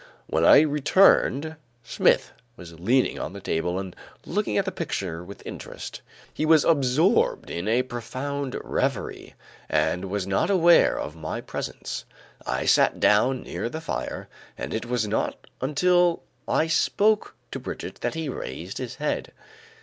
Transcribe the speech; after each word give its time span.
When 0.25 0.43
I 0.43 0.61
returned, 0.61 1.57
Smith 1.83 2.31
was 2.57 2.79
leaning 2.79 3.19
on 3.19 3.33
the 3.33 3.39
table 3.39 3.77
and 3.77 3.95
looking 4.25 4.57
at 4.57 4.65
the 4.65 4.71
picture 4.71 5.23
with 5.23 5.45
interest. 5.45 6.01
He 6.33 6.43
was 6.43 6.65
absorbed 6.65 7.51
in 7.51 7.67
a 7.67 7.83
profound 7.83 8.57
reverie 8.63 9.35
and 9.69 10.05
was 10.05 10.25
not 10.25 10.49
aware 10.49 10.97
of 10.97 11.15
my 11.15 11.39
presence; 11.39 12.03
I 12.47 12.65
sat 12.65 12.99
down 12.99 13.43
near 13.43 13.69
the 13.69 13.79
fire 13.79 14.27
and 14.57 14.73
it 14.73 14.87
was 14.87 15.07
not 15.07 15.45
until 15.61 16.23
I 16.47 16.65
spoke 16.65 17.35
to 17.51 17.59
Brigitte 17.59 18.01
that 18.01 18.15
he 18.15 18.27
raised 18.27 18.79
his 18.79 18.95
head. 18.95 19.31